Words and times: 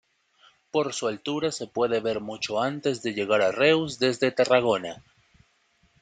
Por 0.71 0.95
su 0.95 1.07
altura 1.07 1.51
se 1.51 1.67
puede 1.67 1.99
ver 1.99 2.21
mucho 2.21 2.59
antes 2.59 3.03
de 3.03 3.13
llegar 3.13 3.43
a 3.43 3.51
Reus 3.51 3.99
desde 3.99 4.31
Tarragona. 4.31 5.03